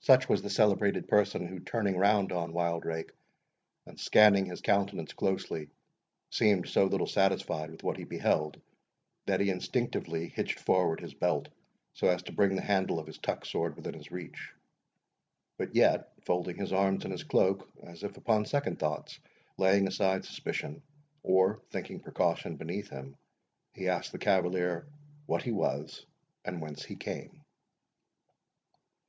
Such 0.00 0.28
was 0.28 0.42
the 0.42 0.50
celebrated 0.50 1.06
person, 1.06 1.46
who, 1.46 1.60
turning 1.60 1.96
round 1.96 2.32
on 2.32 2.52
Wildrake, 2.52 3.12
and 3.86 3.96
scanning 3.96 4.46
his 4.46 4.60
countenance 4.60 5.12
closely, 5.12 5.68
seemed 6.30 6.68
so 6.68 6.86
little 6.86 7.06
satisfied 7.06 7.70
with 7.70 7.84
what 7.84 7.96
he 7.96 8.02
beheld, 8.02 8.60
that 9.26 9.38
he 9.38 9.50
instinctively 9.50 10.26
hitched 10.30 10.58
forward 10.58 10.98
his 10.98 11.14
belt, 11.14 11.48
so 11.94 12.08
as 12.08 12.24
to 12.24 12.32
bring 12.32 12.56
the 12.56 12.60
handle 12.60 12.98
of 12.98 13.06
his 13.06 13.18
tuck 13.18 13.46
sword 13.46 13.76
within 13.76 13.94
his 13.94 14.10
reach. 14.10 14.50
But 15.56 15.76
yet, 15.76 16.12
folding 16.24 16.56
his 16.56 16.72
arms 16.72 17.04
in 17.04 17.12
his 17.12 17.22
cloak, 17.22 17.70
as 17.84 18.02
if 18.02 18.16
upon 18.16 18.46
second 18.46 18.80
thoughts 18.80 19.20
laying 19.56 19.86
aside 19.86 20.24
suspicion, 20.24 20.82
or 21.22 21.62
thinking 21.70 22.00
precaution 22.00 22.56
beneath 22.56 22.88
him, 22.90 23.16
he 23.74 23.88
asked 23.88 24.10
the 24.10 24.18
cavalier 24.18 24.88
what 25.26 25.44
he 25.44 25.52
was, 25.52 26.04
and 26.44 26.60
whence 26.60 26.84
he 26.84 26.96
came? 26.96 27.44